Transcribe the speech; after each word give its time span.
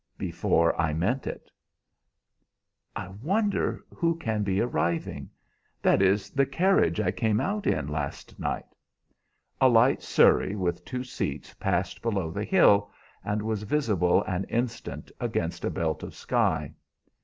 "Before 0.17 0.75
I 0.81 0.93
meant 0.95 1.27
it." 1.27 1.51
"I 2.95 3.09
wonder 3.21 3.85
who 3.93 4.15
can 4.15 4.41
be 4.41 4.59
arriving. 4.59 5.29
That 5.79 6.01
is 6.01 6.31
the 6.31 6.47
carriage 6.47 6.99
I 6.99 7.11
came 7.11 7.39
out 7.39 7.67
in 7.67 7.87
last 7.87 8.39
night." 8.39 8.65
A 9.61 9.69
light 9.69 10.01
surrey 10.01 10.55
with 10.55 10.83
two 10.85 11.03
seats 11.03 11.53
passed 11.53 12.01
below 12.01 12.31
the 12.31 12.43
hill, 12.45 12.89
and 13.23 13.43
was 13.43 13.61
visible 13.61 14.23
an 14.23 14.45
instant 14.45 15.11
against 15.19 15.63
a 15.63 15.69
belt 15.69 16.01
of 16.01 16.15
sky. 16.15 16.73